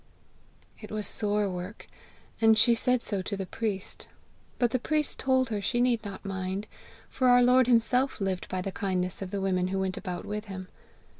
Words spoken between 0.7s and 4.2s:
It was sore work, and she said so to the priest.